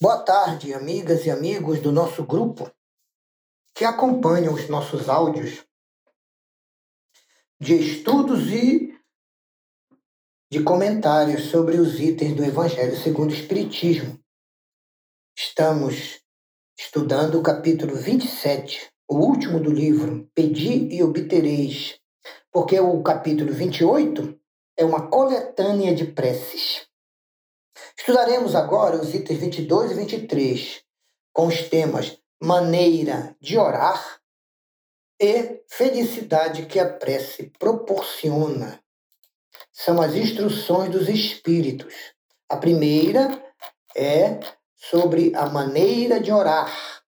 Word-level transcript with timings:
Boa 0.00 0.18
tarde, 0.18 0.74
amigas 0.74 1.24
e 1.24 1.30
amigos 1.30 1.80
do 1.80 1.92
nosso 1.92 2.24
grupo 2.24 2.68
que 3.72 3.84
acompanham 3.84 4.52
os 4.52 4.68
nossos 4.68 5.08
áudios 5.08 5.64
de 7.60 7.74
estudos 7.74 8.50
e 8.50 8.92
de 10.50 10.64
comentários 10.64 11.44
sobre 11.44 11.76
os 11.76 12.00
itens 12.00 12.34
do 12.34 12.44
Evangelho 12.44 12.96
segundo 12.96 13.30
o 13.30 13.34
Espiritismo. 13.34 14.18
Estamos 15.38 16.20
estudando 16.76 17.38
o 17.38 17.42
capítulo 17.42 17.94
27, 17.94 18.90
o 19.08 19.16
último 19.16 19.60
do 19.60 19.72
livro, 19.72 20.28
Pedi 20.34 20.92
e 20.92 21.04
Obtereis, 21.04 22.00
porque 22.50 22.78
o 22.80 23.00
capítulo 23.00 23.52
28 23.52 24.38
é 24.76 24.84
uma 24.84 25.08
coletânea 25.08 25.94
de 25.94 26.04
preces. 26.04 26.92
Estudaremos 28.06 28.54
agora 28.54 29.00
os 29.00 29.14
itens 29.14 29.40
22 29.40 29.92
e 29.92 29.94
23, 29.94 30.84
com 31.32 31.46
os 31.46 31.70
temas 31.70 32.18
maneira 32.38 33.34
de 33.40 33.56
orar 33.56 34.20
e 35.18 35.62
felicidade 35.66 36.66
que 36.66 36.78
a 36.78 36.86
prece 36.86 37.50
proporciona. 37.58 38.78
São 39.72 40.02
as 40.02 40.14
instruções 40.14 40.90
dos 40.90 41.08
espíritos. 41.08 41.94
A 42.46 42.58
primeira 42.58 43.42
é 43.96 44.38
sobre 44.76 45.34
a 45.34 45.46
maneira 45.46 46.20
de 46.20 46.30
orar 46.30 47.02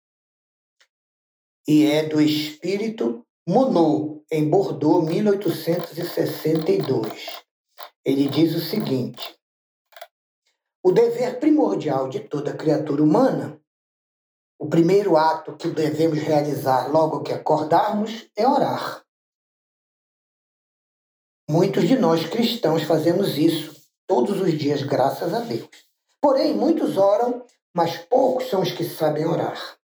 e 1.66 1.86
é 1.86 2.06
do 2.06 2.20
espírito 2.20 3.26
Monod, 3.48 4.22
em 4.30 4.46
Bordeaux, 4.46 5.08
1862. 5.08 7.42
Ele 8.04 8.28
diz 8.28 8.54
o 8.54 8.60
seguinte: 8.60 9.40
o 10.82 10.90
dever 10.90 11.38
primordial 11.38 12.08
de 12.08 12.20
toda 12.20 12.56
criatura 12.56 13.02
humana, 13.02 13.60
o 14.58 14.68
primeiro 14.68 15.16
ato 15.16 15.56
que 15.56 15.68
devemos 15.68 16.18
realizar 16.18 16.90
logo 16.90 17.22
que 17.22 17.32
acordarmos 17.32 18.28
é 18.36 18.46
orar. 18.46 19.04
Muitos 21.48 21.86
de 21.86 21.96
nós 21.96 22.26
cristãos 22.26 22.82
fazemos 22.82 23.36
isso 23.36 23.82
todos 24.06 24.40
os 24.40 24.56
dias, 24.56 24.82
graças 24.82 25.34
a 25.34 25.40
Deus. 25.40 25.68
Porém, 26.20 26.54
muitos 26.54 26.96
oram, 26.96 27.44
mas 27.74 27.98
poucos 27.98 28.48
são 28.48 28.62
os 28.62 28.70
que 28.70 28.84
sabem 28.84 29.26
orar. 29.26 29.78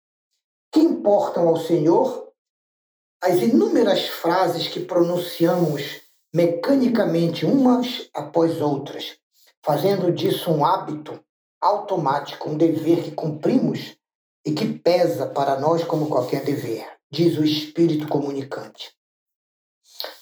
Que 0.72 0.80
importam 0.80 1.48
ao 1.48 1.56
Senhor 1.56 2.32
as 3.22 3.42
inúmeras 3.42 4.06
frases 4.06 4.68
que 4.68 4.80
pronunciamos 4.80 6.02
mecanicamente 6.32 7.44
umas 7.44 8.08
após 8.14 8.60
outras, 8.60 9.17
fazendo 9.64 10.12
disso 10.12 10.50
um 10.50 10.64
hábito 10.64 11.18
automático, 11.60 12.48
um 12.48 12.56
dever 12.56 13.02
que 13.02 13.10
cumprimos 13.10 13.96
e 14.44 14.52
que 14.52 14.66
pesa 14.78 15.26
para 15.26 15.58
nós 15.58 15.84
como 15.84 16.08
qualquer 16.08 16.44
dever, 16.44 16.86
diz 17.10 17.36
o 17.36 17.44
Espírito 17.44 18.08
comunicante. 18.08 18.96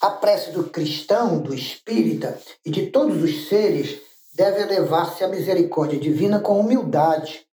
A 0.01 0.11
prece 0.11 0.53
do 0.53 0.70
cristão, 0.70 1.39
do 1.41 1.55
espírita 1.55 2.41
e 2.65 2.70
de 2.70 2.91
todos 2.91 3.23
os 3.23 3.48
seres 3.48 4.01
deve 4.34 4.62
elevar-se 4.62 5.23
à 5.23 5.28
misericórdia 5.28 5.98
divina 5.98 6.41
com 6.41 6.61
humildade, 6.61 7.47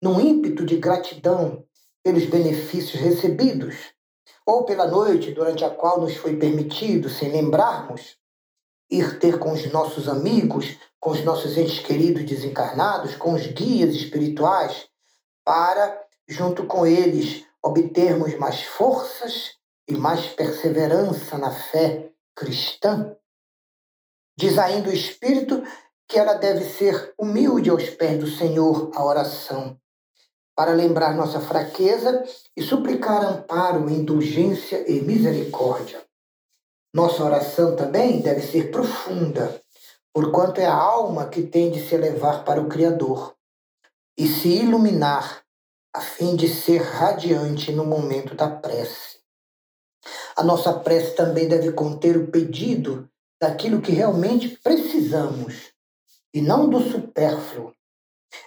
num 0.00 0.20
ímpeto 0.20 0.64
de 0.64 0.76
gratidão 0.76 1.64
pelos 2.02 2.24
benefícios 2.26 3.00
recebidos, 3.00 3.74
ou 4.46 4.64
pela 4.64 4.86
noite 4.86 5.32
durante 5.32 5.64
a 5.64 5.70
qual 5.70 6.00
nos 6.00 6.16
foi 6.16 6.36
permitido, 6.36 7.10
sem 7.10 7.30
lembrarmos, 7.30 8.16
ir 8.90 9.18
ter 9.18 9.38
com 9.38 9.52
os 9.52 9.70
nossos 9.72 10.08
amigos, 10.08 10.76
com 11.00 11.10
os 11.10 11.24
nossos 11.24 11.56
entes 11.56 11.80
queridos 11.80 12.24
desencarnados, 12.24 13.16
com 13.16 13.34
os 13.34 13.46
guias 13.46 13.94
espirituais, 13.94 14.88
para, 15.44 16.00
junto 16.28 16.66
com 16.66 16.86
eles, 16.86 17.44
obtermos 17.62 18.36
mais 18.38 18.62
forças 18.62 19.52
e 19.88 19.94
mais 19.94 20.26
perseverança 20.26 21.38
na 21.38 21.50
fé 21.50 22.10
cristã. 22.34 23.16
Diz 24.38 24.58
ainda 24.58 24.90
o 24.90 24.92
Espírito 24.92 25.62
que 26.08 26.18
ela 26.18 26.34
deve 26.34 26.64
ser 26.64 27.14
humilde 27.18 27.70
aos 27.70 27.88
pés 27.90 28.18
do 28.18 28.28
Senhor, 28.28 28.90
a 28.94 29.04
oração, 29.04 29.78
para 30.54 30.72
lembrar 30.72 31.16
nossa 31.16 31.40
fraqueza 31.40 32.24
e 32.56 32.62
suplicar 32.62 33.24
amparo, 33.24 33.90
indulgência 33.90 34.90
e 34.90 35.00
misericórdia. 35.00 36.05
Nossa 36.96 37.22
oração 37.22 37.76
também 37.76 38.22
deve 38.22 38.40
ser 38.40 38.70
profunda, 38.70 39.60
porquanto 40.14 40.62
é 40.62 40.64
a 40.64 40.72
alma 40.72 41.28
que 41.28 41.42
tem 41.42 41.70
de 41.70 41.86
se 41.86 41.94
elevar 41.94 42.42
para 42.42 42.58
o 42.58 42.70
Criador 42.70 43.36
e 44.16 44.26
se 44.26 44.48
iluminar, 44.48 45.42
a 45.94 46.00
fim 46.00 46.34
de 46.34 46.48
ser 46.48 46.80
radiante 46.80 47.70
no 47.70 47.84
momento 47.84 48.34
da 48.34 48.48
prece. 48.48 49.18
A 50.36 50.42
nossa 50.42 50.72
prece 50.72 51.14
também 51.14 51.46
deve 51.46 51.70
conter 51.72 52.16
o 52.16 52.28
pedido 52.28 53.06
daquilo 53.38 53.82
que 53.82 53.92
realmente 53.92 54.58
precisamos 54.64 55.74
e 56.32 56.40
não 56.40 56.66
do 56.66 56.80
supérfluo. 56.80 57.74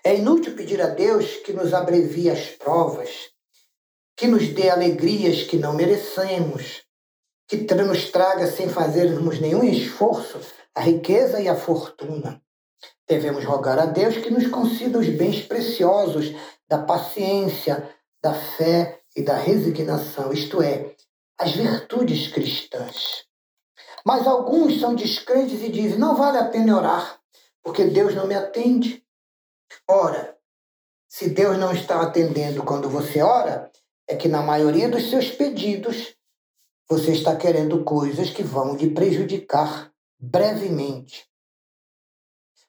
É 0.03 0.15
inútil 0.15 0.55
pedir 0.55 0.81
a 0.81 0.87
Deus 0.87 1.35
que 1.45 1.53
nos 1.53 1.71
abrevie 1.71 2.31
as 2.31 2.47
provas, 2.47 3.29
que 4.17 4.25
nos 4.25 4.47
dê 4.47 4.71
alegrias 4.71 5.43
que 5.43 5.57
não 5.57 5.75
merecemos, 5.75 6.88
que 7.49 7.73
nos 7.73 8.11
traga 8.11 8.45
sem 8.45 8.69
fazermos 8.69 9.39
nenhum 9.39 9.63
esforço 9.63 10.39
a 10.75 10.81
riqueza 10.81 11.41
e 11.41 11.47
a 11.47 11.55
fortuna. 11.55 12.39
Devemos 13.07 13.43
rogar 13.43 13.79
a 13.79 13.87
Deus 13.87 14.17
que 14.17 14.29
nos 14.29 14.47
conceda 14.47 14.99
os 14.99 15.09
bens 15.09 15.41
preciosos 15.41 16.31
da 16.67 16.77
paciência, 16.77 17.89
da 18.21 18.35
fé 18.35 19.01
e 19.15 19.23
da 19.23 19.35
resignação, 19.35 20.31
isto 20.31 20.61
é, 20.61 20.95
as 21.39 21.53
virtudes 21.53 22.31
cristãs. 22.31 23.25
Mas 24.05 24.27
alguns 24.27 24.79
são 24.79 24.93
descrentes 24.93 25.63
e 25.63 25.69
dizem: 25.69 25.97
não 25.97 26.15
vale 26.15 26.37
a 26.37 26.45
pena 26.45 26.77
orar, 26.77 27.19
porque 27.63 27.85
Deus 27.85 28.13
não 28.13 28.27
me 28.27 28.35
atende. 28.35 29.03
Ora, 29.89 30.37
se 31.07 31.29
Deus 31.29 31.57
não 31.57 31.73
está 31.73 31.99
atendendo 32.01 32.63
quando 32.63 32.87
você 32.87 33.23
ora, 33.23 33.71
é 34.07 34.15
que 34.15 34.27
na 34.27 34.43
maioria 34.43 34.87
dos 34.87 35.09
seus 35.09 35.31
pedidos 35.31 36.15
você 36.89 37.11
está 37.11 37.35
querendo 37.35 37.83
coisas 37.83 38.31
que 38.31 38.41
vão 38.41 38.75
lhe 38.75 38.91
prejudicar 38.91 39.93
brevemente. 40.19 41.29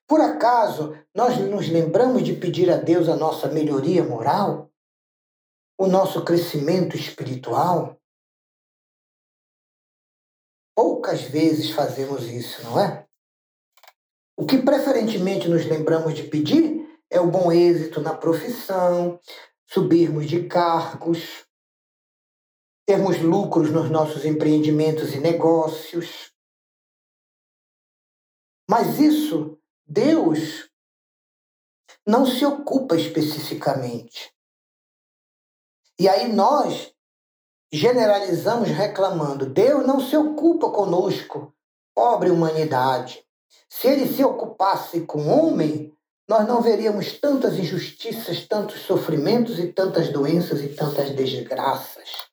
Por 0.07 0.21
acaso 0.21 0.95
nós 1.15 1.39
nos 1.39 1.69
lembramos 1.69 2.23
de 2.23 2.35
pedir 2.35 2.71
a 2.71 2.77
Deus 2.77 3.09
a 3.09 3.17
nossa 3.17 3.49
melhoria 3.49 4.05
moral? 4.05 4.71
O 5.79 5.87
nosso 5.87 6.23
crescimento 6.23 6.97
espiritual? 6.97 7.99
Poucas 10.77 11.23
vezes 11.23 11.71
fazemos 11.71 12.25
isso, 12.25 12.63
não 12.65 12.79
é? 12.79 13.07
O 14.37 14.45
que 14.45 14.59
preferentemente 14.59 15.49
nos 15.49 15.65
lembramos 15.65 16.15
de 16.15 16.25
pedir 16.25 16.87
é 17.09 17.19
o 17.21 17.31
bom 17.31 17.51
êxito 17.51 18.01
na 18.01 18.15
profissão, 18.15 19.19
subirmos 19.67 20.29
de 20.29 20.47
cargos, 20.47 21.47
termos 22.91 23.21
lucros 23.21 23.71
nos 23.71 23.89
nossos 23.89 24.25
empreendimentos 24.25 25.15
e 25.15 25.21
negócios. 25.21 26.33
Mas 28.69 28.99
isso, 28.99 29.57
Deus 29.87 30.69
não 32.05 32.27
se 32.27 32.45
ocupa 32.45 32.97
especificamente. 32.97 34.35
E 36.01 36.09
aí 36.09 36.33
nós 36.33 36.93
generalizamos 37.73 38.71
reclamando: 38.71 39.47
Deus 39.47 39.87
não 39.87 40.01
se 40.01 40.17
ocupa 40.17 40.73
conosco, 40.73 41.55
pobre 41.95 42.29
humanidade. 42.29 43.25
Se 43.69 43.87
ele 43.87 44.13
se 44.13 44.25
ocupasse 44.25 45.03
com 45.03 45.29
o 45.29 45.29
homem, 45.29 45.97
nós 46.29 46.45
não 46.45 46.61
veríamos 46.61 47.21
tantas 47.21 47.57
injustiças, 47.57 48.49
tantos 48.49 48.81
sofrimentos 48.81 49.61
e 49.61 49.73
tantas 49.73 50.09
doenças 50.13 50.61
e 50.61 50.71
tantas 50.71 51.11
desgraças. 51.11 52.30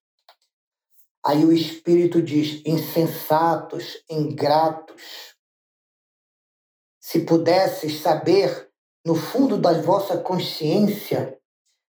Aí 1.27 1.43
o 1.43 1.51
Espírito 1.51 2.21
diz: 2.21 2.61
insensatos, 2.65 4.01
ingratos. 4.09 5.35
Se 7.01 7.19
pudesses 7.25 7.99
saber 7.99 8.69
no 9.05 9.13
fundo 9.13 9.57
da 9.57 9.73
vossa 9.81 10.17
consciência, 10.17 11.37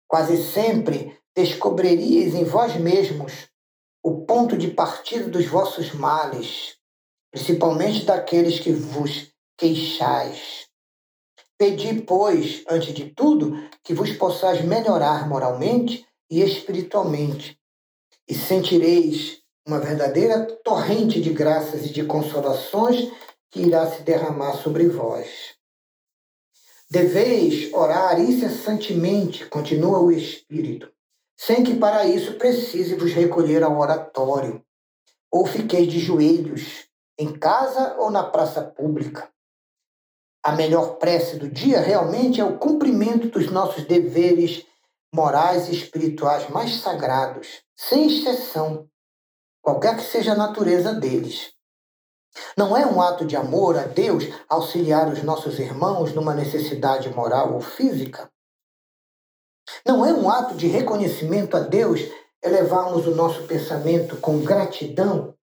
quase 0.07 0.41
sempre 0.41 1.19
descobririas 1.35 2.33
em 2.33 2.45
vós 2.45 2.77
mesmos 2.77 3.49
o 4.01 4.25
ponto 4.25 4.57
de 4.57 4.71
partida 4.71 5.27
dos 5.27 5.45
vossos 5.47 5.93
males, 5.93 6.77
principalmente 7.29 8.05
daqueles 8.05 8.57
que 8.61 8.71
vos 8.71 9.33
queixais. 9.57 10.65
Pedi, 11.57 12.01
pois, 12.03 12.63
antes 12.69 12.93
de 12.93 13.09
tudo, 13.09 13.51
que 13.83 13.93
vos 13.93 14.13
possais 14.13 14.63
melhorar 14.63 15.27
moralmente 15.27 16.07
e 16.29 16.41
espiritualmente, 16.41 17.59
e 18.27 18.33
sentireis 18.33 19.41
uma 19.65 19.79
verdadeira 19.79 20.45
torrente 20.63 21.21
de 21.21 21.31
graças 21.31 21.85
e 21.85 21.93
de 21.93 22.03
consolações 22.03 23.11
que 23.49 23.61
irá 23.61 23.89
se 23.89 24.03
derramar 24.03 24.53
sobre 24.57 24.87
vós. 24.87 25.55
Deveis 26.89 27.73
orar 27.73 28.19
incessantemente, 28.19 29.45
continua 29.47 29.99
o 29.99 30.11
Espírito, 30.11 30.91
sem 31.35 31.63
que 31.63 31.75
para 31.75 32.05
isso 32.05 32.35
precise 32.35 32.95
vos 32.95 33.11
recolher 33.11 33.63
ao 33.63 33.77
oratório, 33.79 34.63
ou 35.31 35.45
fiqueis 35.45 35.91
de 35.91 35.99
joelhos, 35.99 36.85
em 37.17 37.33
casa 37.33 37.95
ou 37.97 38.11
na 38.11 38.23
praça 38.23 38.61
pública. 38.61 39.29
A 40.43 40.51
melhor 40.51 40.97
prece 40.97 41.37
do 41.37 41.49
dia 41.49 41.79
realmente 41.79 42.39
é 42.39 42.45
o 42.45 42.59
cumprimento 42.59 43.29
dos 43.29 43.49
nossos 43.49 43.83
deveres 43.85 44.65
morais 45.15 45.69
e 45.69 45.71
espirituais 45.71 46.49
mais 46.49 46.81
sagrados, 46.81 47.63
sem 47.73 48.07
exceção, 48.07 48.89
qualquer 49.61 49.95
que 49.95 50.03
seja 50.03 50.33
a 50.33 50.37
natureza 50.37 50.93
deles. 50.93 51.53
Não 52.57 52.75
é 52.75 52.85
um 52.85 53.01
ato 53.01 53.25
de 53.25 53.37
amor 53.37 53.77
a 53.77 53.83
Deus 53.83 54.25
auxiliar 54.49 55.07
os 55.07 55.23
nossos 55.23 55.57
irmãos 55.57 56.13
numa 56.13 56.35
necessidade 56.35 57.09
moral 57.09 57.53
ou 57.53 57.61
física? 57.61 58.29
Não 59.87 60.05
é 60.05 60.13
um 60.13 60.29
ato 60.29 60.53
de 60.53 60.67
reconhecimento 60.67 61.55
a 61.55 61.61
Deus 61.61 62.01
elevarmos 62.43 63.07
o 63.07 63.15
nosso 63.15 63.47
pensamento 63.47 64.17
com 64.17 64.43
gratidão 64.43 65.33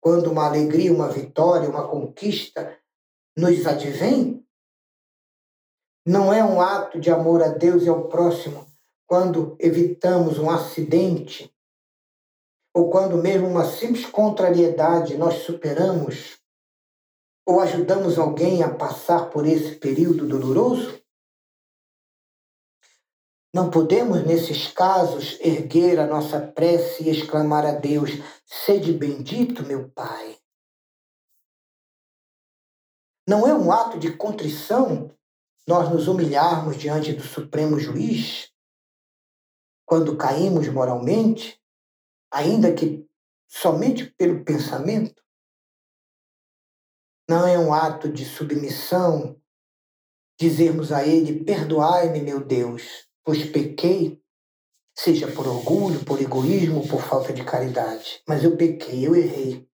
quando 0.00 0.30
uma 0.30 0.46
alegria, 0.46 0.92
uma 0.92 1.08
vitória, 1.08 1.68
uma 1.68 1.88
conquista 1.88 2.78
nos 3.36 3.66
advém? 3.66 4.46
Não 6.06 6.32
é 6.32 6.42
um 6.44 6.60
ato 6.60 7.00
de 7.00 7.10
amor 7.10 7.42
a 7.42 7.48
Deus 7.48 7.82
e 7.82 7.88
ao 7.88 8.08
próximo 8.08 8.71
quando 9.12 9.58
evitamos 9.60 10.38
um 10.38 10.48
acidente 10.48 11.54
ou 12.74 12.88
quando 12.88 13.18
mesmo 13.18 13.46
uma 13.46 13.66
simples 13.66 14.06
contrariedade 14.06 15.18
nós 15.18 15.42
superamos 15.42 16.38
ou 17.46 17.60
ajudamos 17.60 18.18
alguém 18.18 18.62
a 18.62 18.74
passar 18.74 19.28
por 19.28 19.46
esse 19.46 19.74
período 19.74 20.26
doloroso? 20.26 20.98
Não 23.54 23.68
podemos, 23.68 24.24
nesses 24.24 24.68
casos, 24.68 25.38
erguer 25.42 26.00
a 26.00 26.06
nossa 26.06 26.40
prece 26.40 27.02
e 27.04 27.10
exclamar 27.10 27.66
a 27.66 27.72
Deus: 27.72 28.12
Sede 28.46 28.94
bendito, 28.94 29.62
meu 29.62 29.90
Pai. 29.90 30.38
Não 33.28 33.46
é 33.46 33.52
um 33.52 33.70
ato 33.70 33.98
de 33.98 34.16
contrição 34.16 35.14
nós 35.68 35.90
nos 35.90 36.08
humilharmos 36.08 36.78
diante 36.78 37.12
do 37.12 37.22
Supremo 37.22 37.78
Juiz 37.78 38.51
quando 39.92 40.16
caímos 40.16 40.66
moralmente, 40.68 41.60
ainda 42.32 42.72
que 42.72 43.06
somente 43.46 44.06
pelo 44.06 44.42
pensamento? 44.42 45.22
Não 47.28 47.46
é 47.46 47.58
um 47.58 47.74
ato 47.74 48.10
de 48.10 48.24
submissão 48.24 49.38
dizermos 50.40 50.92
a 50.92 51.06
Ele: 51.06 51.44
Perdoai-me, 51.44 52.22
meu 52.22 52.42
Deus, 52.42 53.06
pois 53.22 53.44
pequei, 53.44 54.18
seja 54.96 55.30
por 55.30 55.46
orgulho, 55.46 56.02
por 56.06 56.18
egoísmo, 56.22 56.88
por 56.88 57.02
falta 57.02 57.30
de 57.30 57.44
caridade. 57.44 58.22
Mas 58.26 58.42
eu 58.42 58.56
pequei, 58.56 59.06
eu 59.06 59.14
errei. 59.14 59.68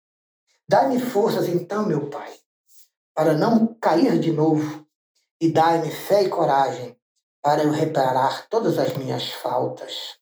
Dai-me 0.69 0.99
forças 0.99 1.47
então, 1.47 1.87
meu 1.87 2.11
Pai, 2.11 2.35
para 3.15 3.35
não 3.35 3.73
cair 3.81 4.19
de 4.19 4.33
novo, 4.33 4.85
e 5.41 5.49
dai-me 5.49 5.93
fé 5.93 6.25
e 6.25 6.29
coragem 6.29 6.98
para 7.49 7.63
eu 7.63 7.71
reparar 7.71 8.47
todas 8.51 8.79
as 8.79 8.95
minhas 8.95 9.31
faltas. 9.31 10.19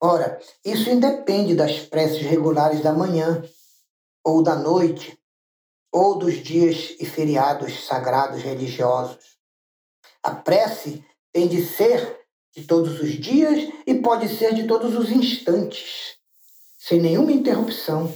Ora, 0.00 0.40
isso 0.64 0.88
independe 0.88 1.54
das 1.54 1.80
preces 1.80 2.22
regulares 2.22 2.82
da 2.82 2.94
manhã, 2.94 3.44
ou 4.24 4.42
da 4.42 4.54
noite, 4.54 5.20
ou 5.92 6.18
dos 6.18 6.36
dias 6.42 6.96
e 6.98 7.04
feriados 7.04 7.84
sagrados 7.84 8.42
religiosos. 8.42 9.36
A 10.22 10.34
prece 10.34 11.04
tem 11.34 11.46
de 11.46 11.62
ser 11.62 12.18
de 12.56 12.64
todos 12.64 12.98
os 12.98 13.10
dias 13.10 13.70
e 13.86 13.94
pode 14.00 14.26
ser 14.38 14.54
de 14.54 14.66
todos 14.66 14.96
os 14.96 15.10
instantes, 15.10 16.16
sem 16.78 16.98
nenhuma 16.98 17.30
interrupção. 17.30 18.10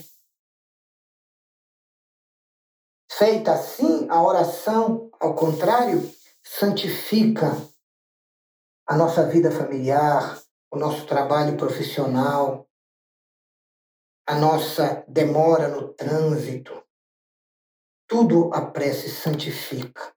Feita 3.11 3.53
assim, 3.53 4.07
a 4.09 4.23
oração, 4.23 5.11
ao 5.21 5.35
contrário, 5.35 6.11
santifica 6.43 7.57
a 8.87 8.97
nossa 8.97 9.27
vida 9.27 9.51
familiar, 9.51 10.43
o 10.71 10.77
nosso 10.77 11.07
trabalho 11.07 11.57
profissional, 11.57 12.69
a 14.27 14.35
nossa 14.35 15.05
demora 15.09 15.69
no 15.69 15.93
trânsito. 15.95 16.83
Tudo 18.09 18.51
a 18.53 18.61
prece 18.67 19.11
santifica. 19.11 20.13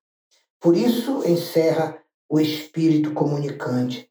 Por 0.60 0.76
isso, 0.76 1.24
encerra 1.26 2.02
o 2.30 2.40
Espírito 2.40 3.14
comunicante. 3.14 4.10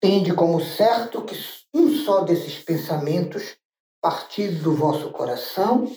Tende 0.00 0.34
como 0.34 0.60
certo 0.60 1.24
que 1.24 1.34
um 1.72 1.94
só 2.04 2.20
desses 2.20 2.58
pensamentos, 2.62 3.56
partido 4.00 4.62
do 4.62 4.76
vosso 4.76 5.10
coração, 5.10 5.90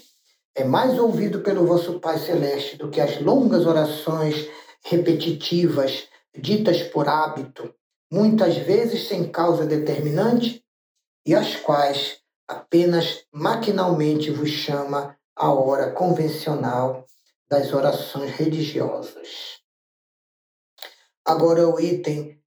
é 0.56 0.64
mais 0.64 0.98
ouvido 0.98 1.42
pelo 1.42 1.68
vosso 1.68 2.00
Pai 2.00 2.18
Celeste 2.18 2.78
do 2.78 2.90
que 2.90 3.02
as 3.02 3.22
longas 3.22 3.66
orações 3.66 4.48
repetitivas, 4.90 6.08
ditas 6.34 6.82
por 6.84 7.10
hábito, 7.10 7.74
muitas 8.12 8.58
vezes 8.58 9.08
sem 9.08 9.30
causa 9.30 9.66
determinante, 9.66 10.64
e 11.26 11.36
as 11.36 11.58
quais 11.58 12.20
apenas 12.48 13.26
maquinalmente 13.34 14.32
vos 14.32 14.50
chama 14.50 15.18
a 15.36 15.52
hora 15.52 15.92
convencional 15.92 17.06
das 17.50 17.74
orações 17.74 18.32
religiosas. 18.32 19.60
Agora 21.26 21.68
o 21.68 21.80
item 21.80 22.42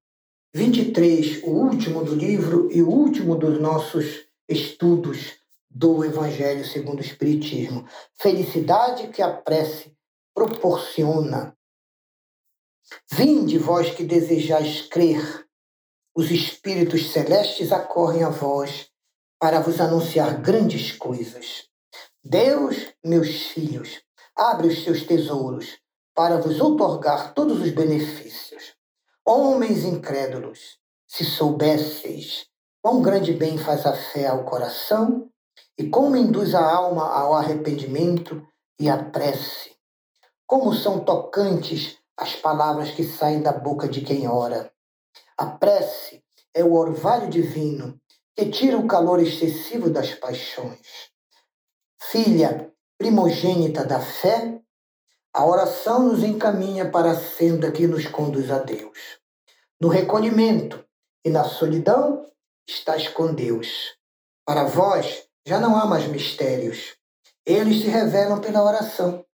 23, 0.53 1.43
o 1.43 1.51
último 1.51 2.03
do 2.03 2.15
livro 2.15 2.71
e 2.71 2.81
o 2.81 2.89
último 2.89 3.35
dos 3.35 3.61
nossos 3.61 4.25
estudos 4.49 5.39
do 5.69 6.03
Evangelho 6.03 6.65
segundo 6.65 6.99
o 6.99 7.05
Espiritismo. 7.05 7.87
Felicidade 8.19 9.09
que 9.09 9.21
a 9.21 9.31
prece 9.31 9.95
proporciona. 10.33 11.55
Vinde, 13.11 13.57
vós 13.57 13.91
que 13.91 14.03
desejais 14.03 14.81
crer, 14.83 15.45
os 16.15 16.29
espíritos 16.29 17.11
celestes 17.11 17.71
acorrem 17.71 18.23
a 18.23 18.29
vós 18.29 18.89
para 19.39 19.59
vos 19.59 19.79
anunciar 19.79 20.41
grandes 20.41 20.91
coisas. 20.91 21.67
Deus, 22.23 22.93
meus 23.03 23.47
filhos, 23.47 24.01
abre 24.35 24.67
os 24.67 24.83
seus 24.83 25.03
tesouros 25.03 25.77
para 26.13 26.37
vos 26.37 26.59
outorgar 26.59 27.33
todos 27.33 27.61
os 27.61 27.71
benefícios. 27.71 28.73
Homens 29.25 29.83
incrédulos, 29.83 30.77
se 31.07 31.23
soubesseis 31.23 32.51
quão 32.81 33.01
grande 33.01 33.33
bem 33.33 33.57
faz 33.57 33.85
a 33.85 33.93
fé 33.93 34.27
ao 34.27 34.43
coração, 34.43 35.29
e 35.77 35.87
como 35.87 36.17
induz 36.17 36.55
a 36.55 36.63
alma 36.63 37.07
ao 37.07 37.33
arrependimento 37.33 38.45
e 38.79 38.89
à 38.89 39.03
prece. 39.03 39.71
Como 40.45 40.73
são 40.73 40.99
tocantes 40.99 41.97
as 42.17 42.35
palavras 42.35 42.91
que 42.91 43.03
saem 43.03 43.41
da 43.41 43.51
boca 43.51 43.87
de 43.87 44.01
quem 44.01 44.27
ora. 44.27 44.71
A 45.37 45.45
prece 45.45 46.23
é 46.53 46.63
o 46.63 46.73
orvalho 46.73 47.29
divino 47.29 47.99
que 48.35 48.49
tira 48.49 48.77
o 48.77 48.87
calor 48.87 49.19
excessivo 49.21 49.89
das 49.89 50.13
paixões. 50.13 51.09
Filha 52.01 52.71
primogênita 52.97 53.83
da 53.83 53.99
fé, 53.99 54.61
a 55.33 55.43
oração 55.43 56.03
nos 56.03 56.23
encaminha 56.23 56.91
para 56.91 57.11
a 57.11 57.19
senda 57.19 57.71
que 57.71 57.87
nos 57.87 58.05
conduz 58.05 58.51
a 58.51 58.59
Deus. 58.59 59.19
No 59.81 59.87
recolhimento 59.87 60.85
e 61.25 61.29
na 61.31 61.43
solidão 61.43 62.23
estás 62.69 63.07
com 63.07 63.33
Deus. 63.33 63.97
Para 64.45 64.65
vós, 64.65 65.27
já 65.47 65.59
não 65.59 65.75
há 65.75 65.85
mais 65.87 66.05
mistérios. 66.05 66.95
Eles 67.43 67.81
se 67.81 67.87
revelam 67.87 68.39
pela 68.39 68.63
oração. 68.63 69.25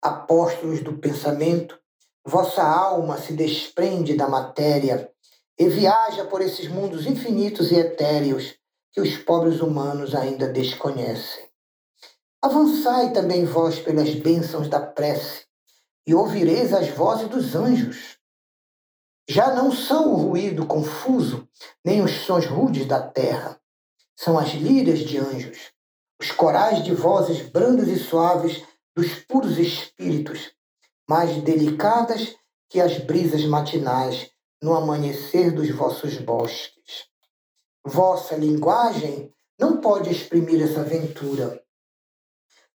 Apóstolos 0.00 0.80
do 0.80 0.96
pensamento, 0.96 1.78
vossa 2.24 2.62
alma 2.62 3.18
se 3.18 3.34
desprende 3.34 4.14
da 4.14 4.26
matéria 4.28 5.10
e 5.58 5.68
viaja 5.68 6.24
por 6.24 6.40
esses 6.40 6.68
mundos 6.68 7.06
infinitos 7.06 7.70
e 7.70 7.76
etéreos 7.76 8.54
que 8.92 9.00
os 9.00 9.16
pobres 9.18 9.60
humanos 9.60 10.14
ainda 10.14 10.48
desconhecem. 10.48 11.44
Avançai 12.42 13.12
também 13.12 13.44
vós 13.44 13.78
pelas 13.78 14.14
bênçãos 14.14 14.68
da 14.68 14.80
prece 14.80 15.46
e 16.06 16.14
ouvireis 16.14 16.72
as 16.72 16.88
vozes 16.88 17.28
dos 17.28 17.54
anjos. 17.54 18.18
Já 19.28 19.54
não 19.54 19.72
são 19.72 20.12
o 20.12 20.16
ruído 20.16 20.66
confuso, 20.66 21.48
nem 21.84 22.02
os 22.02 22.12
sons 22.26 22.46
rudes 22.46 22.86
da 22.86 23.00
terra, 23.00 23.58
são 24.16 24.38
as 24.38 24.50
lírias 24.50 25.00
de 25.00 25.18
anjos, 25.18 25.72
os 26.20 26.30
corais 26.30 26.84
de 26.84 26.94
vozes 26.94 27.40
brandas 27.48 27.88
e 27.88 27.98
suaves 27.98 28.62
dos 28.94 29.14
puros 29.24 29.58
espíritos, 29.58 30.52
mais 31.08 31.42
delicadas 31.42 32.34
que 32.68 32.80
as 32.80 32.98
brisas 32.98 33.44
matinais 33.44 34.30
no 34.62 34.74
amanhecer 34.74 35.52
dos 35.52 35.70
vossos 35.70 36.16
bosques. 36.18 37.06
Vossa 37.84 38.34
linguagem 38.34 39.30
não 39.58 39.80
pode 39.80 40.10
exprimir 40.10 40.62
essa 40.62 40.80
aventura. 40.80 41.62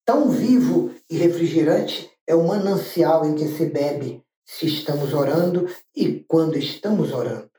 Tão 0.04 0.30
vivo 0.30 0.94
e 1.10 1.16
refrigerante 1.16 2.10
é 2.26 2.34
o 2.34 2.46
manancial 2.46 3.24
em 3.26 3.34
que 3.34 3.46
se 3.46 3.66
bebe, 3.66 4.24
se 4.44 4.66
estamos 4.66 5.12
orando 5.12 5.68
e 5.94 6.20
quando 6.24 6.56
estamos 6.56 7.12
orando. 7.12 7.50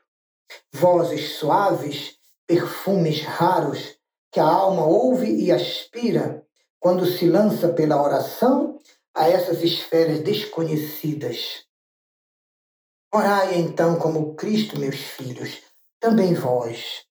Vozes 0.72 1.36
suaves, 1.36 2.16
perfumes 2.46 3.22
raros 3.22 3.96
que 4.30 4.40
a 4.40 4.44
alma 4.44 4.84
ouve 4.84 5.26
e 5.26 5.50
aspira 5.50 6.44
quando 6.78 7.06
se 7.06 7.26
lança 7.26 7.68
pela 7.70 8.02
oração 8.02 8.78
a 9.16 9.28
essas 9.30 9.62
esferas 9.62 10.20
desconhecidas. 10.20 11.64
Orai 13.12 13.58
então 13.58 13.98
como 13.98 14.34
Cristo, 14.34 14.78
meus 14.78 14.96
filhos, 14.96 15.62
também 15.98 16.34
vós. 16.34 17.06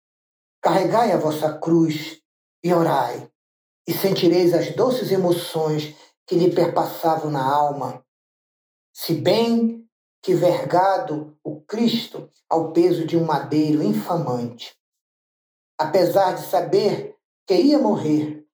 Carregai 0.61 1.11
a 1.11 1.17
vossa 1.17 1.57
cruz 1.57 2.21
e 2.63 2.71
orai, 2.71 3.27
e 3.87 3.93
sentireis 3.93 4.53
as 4.53 4.75
doces 4.75 5.11
emoções 5.11 5.95
que 6.27 6.35
lhe 6.35 6.53
perpassavam 6.53 7.31
na 7.31 7.43
alma. 7.43 8.05
Se 8.93 9.15
bem 9.15 9.89
que 10.21 10.35
vergado 10.35 11.37
o 11.43 11.61
Cristo 11.61 12.29
ao 12.49 12.71
peso 12.71 13.05
de 13.05 13.17
um 13.17 13.25
madeiro 13.25 13.81
infamante. 13.83 14.75
Apesar 15.77 16.33
de 16.33 16.45
saber 16.47 17.15
que 17.47 17.55
ia 17.55 17.79
morrer, 17.79 18.44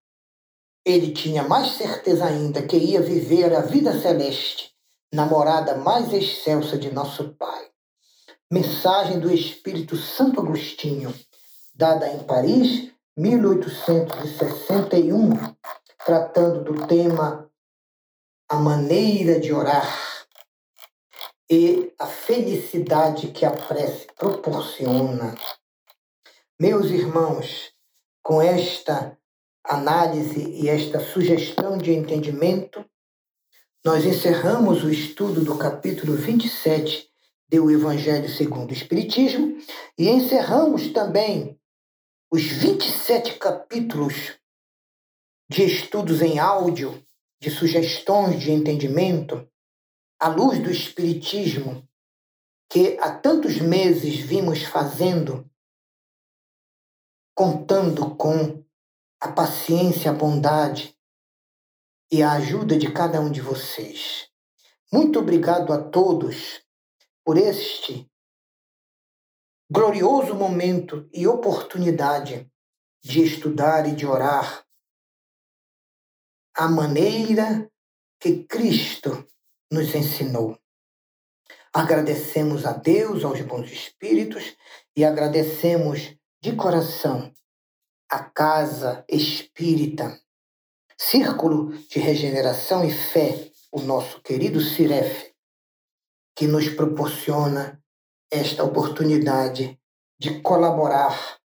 ele 0.85 1.11
tinha 1.13 1.43
mais 1.43 1.73
certeza 1.73 2.25
ainda 2.25 2.63
que 2.63 2.75
ia 2.75 3.01
viver 3.01 3.53
a 3.53 3.61
vida 3.61 3.97
celeste, 3.99 4.71
na 5.13 5.25
morada 5.25 5.75
mais 5.75 6.11
excelsa 6.13 6.77
de 6.77 6.91
nosso 6.91 7.33
Pai. 7.35 7.69
Mensagem 8.51 9.19
do 9.19 9.31
Espírito 9.31 9.95
Santo 9.95 10.41
Agostinho, 10.41 11.13
dada 11.73 12.11
em 12.11 12.19
Paris, 12.23 12.91
1861, 13.15 15.55
tratando 16.03 16.63
do 16.63 16.87
tema 16.87 17.47
A 18.49 18.55
maneira 18.55 19.39
de 19.39 19.53
orar 19.53 20.25
e 21.49 21.93
a 21.99 22.07
felicidade 22.07 23.27
que 23.27 23.45
a 23.45 23.51
prece 23.51 24.07
proporciona. 24.17 25.35
Meus 26.59 26.89
irmãos, 26.91 27.71
com 28.23 28.41
esta 28.41 29.17
análise 29.63 30.49
e 30.51 30.69
esta 30.69 30.99
sugestão 30.99 31.77
de 31.77 31.91
entendimento, 31.91 32.85
nós 33.83 34.05
encerramos 34.05 34.83
o 34.83 34.89
estudo 34.89 35.43
do 35.43 35.57
capítulo 35.57 36.15
27 36.15 37.09
do 37.49 37.69
Evangelho 37.69 38.29
segundo 38.29 38.69
o 38.69 38.73
Espiritismo 38.73 39.57
e 39.97 40.07
encerramos 40.07 40.93
também 40.93 41.59
os 42.31 42.43
27 42.43 43.37
capítulos 43.37 44.39
de 45.49 45.63
estudos 45.63 46.21
em 46.21 46.39
áudio, 46.39 47.05
de 47.41 47.49
sugestões 47.49 48.39
de 48.39 48.51
entendimento, 48.51 49.45
à 50.19 50.29
luz 50.29 50.59
do 50.59 50.71
Espiritismo 50.71 51.85
que 52.71 52.97
há 53.01 53.13
tantos 53.13 53.59
meses 53.59 54.15
vimos 54.15 54.63
fazendo, 54.63 55.45
contando 57.35 58.15
com 58.15 58.60
a 59.21 59.31
paciência, 59.31 60.09
a 60.09 60.13
bondade 60.13 60.97
e 62.11 62.23
a 62.23 62.31
ajuda 62.33 62.75
de 62.75 62.91
cada 62.91 63.21
um 63.21 63.31
de 63.31 63.39
vocês. 63.39 64.27
Muito 64.91 65.19
obrigado 65.19 65.71
a 65.71 65.81
todos 65.81 66.63
por 67.23 67.37
este 67.37 68.09
glorioso 69.71 70.33
momento 70.33 71.07
e 71.13 71.27
oportunidade 71.27 72.51
de 73.03 73.23
estudar 73.23 73.87
e 73.87 73.95
de 73.95 74.07
orar 74.07 74.65
a 76.55 76.67
maneira 76.67 77.71
que 78.19 78.43
Cristo 78.45 79.25
nos 79.71 79.93
ensinou. 79.93 80.59
Agradecemos 81.71 82.65
a 82.65 82.73
Deus, 82.73 83.23
aos 83.23 83.39
bons 83.41 83.71
espíritos 83.71 84.57
e 84.95 85.05
agradecemos 85.05 86.17
de 86.41 86.55
coração 86.55 87.31
a 88.11 88.19
Casa 88.19 89.05
Espírita, 89.07 90.19
Círculo 90.99 91.71
de 91.87 91.97
Regeneração 91.97 92.83
e 92.83 92.91
Fé, 92.91 93.49
o 93.71 93.79
nosso 93.79 94.21
querido 94.21 94.59
Ciref, 94.59 95.31
que 96.35 96.45
nos 96.45 96.67
proporciona 96.67 97.81
esta 98.29 98.65
oportunidade 98.65 99.79
de 100.19 100.41
colaborar 100.41 101.39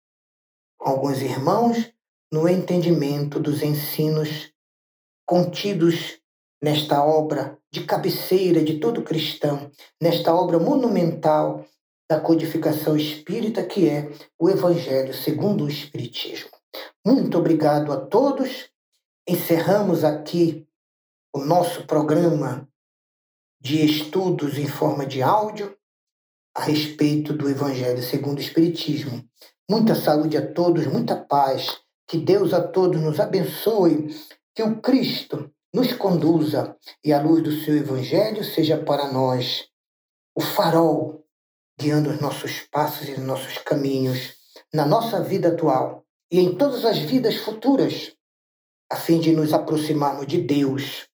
com 0.75 0.89
alguns 0.89 1.21
irmãos 1.21 1.93
no 2.33 2.49
entendimento 2.49 3.39
dos 3.39 3.61
ensinos 3.61 4.51
contidos 5.23 6.19
nesta 6.59 7.05
obra 7.05 7.59
de 7.71 7.85
cabeceira 7.85 8.63
de 8.63 8.79
todo 8.79 9.03
cristão, 9.03 9.69
nesta 10.01 10.33
obra 10.33 10.57
monumental 10.57 11.63
da 12.09 12.19
codificação 12.19 12.97
espírita 12.97 13.63
que 13.63 13.87
é 13.87 14.11
o 14.39 14.49
Evangelho 14.49 15.13
segundo 15.13 15.65
o 15.65 15.69
Espiritismo. 15.69 16.54
Muito 17.05 17.37
obrigado 17.37 17.91
a 17.91 17.97
todos. 17.97 18.67
Encerramos 19.29 20.03
aqui 20.03 20.67
o 21.31 21.39
nosso 21.39 21.85
programa 21.85 22.67
de 23.61 23.85
estudos 23.85 24.57
em 24.57 24.67
forma 24.67 25.05
de 25.05 25.21
áudio 25.21 25.77
a 26.55 26.63
respeito 26.63 27.31
do 27.31 27.47
Evangelho 27.47 28.01
segundo 28.01 28.39
o 28.39 28.41
Espiritismo. 28.41 29.23
Muita 29.69 29.93
saúde 29.93 30.35
a 30.35 30.51
todos, 30.51 30.87
muita 30.87 31.15
paz. 31.15 31.79
Que 32.07 32.17
Deus 32.17 32.53
a 32.53 32.67
todos 32.67 32.99
nos 32.99 33.19
abençoe. 33.19 34.07
Que 34.55 34.63
o 34.63 34.81
Cristo 34.81 35.51
nos 35.71 35.93
conduza 35.93 36.75
e 37.03 37.13
a 37.13 37.21
luz 37.21 37.43
do 37.43 37.51
seu 37.51 37.77
Evangelho 37.77 38.43
seja 38.43 38.83
para 38.83 39.11
nós 39.11 39.67
o 40.33 40.41
farol 40.41 41.23
guiando 41.79 42.09
os 42.09 42.19
nossos 42.19 42.61
passos 42.71 43.07
e 43.09 43.11
os 43.11 43.19
nossos 43.19 43.59
caminhos 43.59 44.33
na 44.73 44.87
nossa 44.87 45.21
vida 45.21 45.49
atual 45.49 46.04
e 46.31 46.39
em 46.39 46.55
todas 46.55 46.85
as 46.85 46.97
vidas 46.99 47.35
futuras, 47.37 48.13
a 48.91 48.95
fim 48.95 49.19
de 49.19 49.31
nos 49.31 49.53
aproximarmos 49.53 50.27
de 50.27 50.41
Deus 50.41 51.07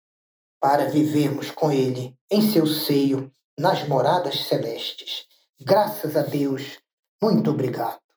para 0.60 0.90
vivermos 0.90 1.50
com 1.50 1.70
Ele 1.72 2.14
em 2.30 2.42
seu 2.42 2.66
seio 2.66 3.30
nas 3.58 3.86
moradas 3.86 4.46
celestes. 4.46 5.26
Graças 5.60 6.16
a 6.16 6.22
Deus, 6.22 6.78
muito 7.22 7.50
obrigado. 7.50 8.09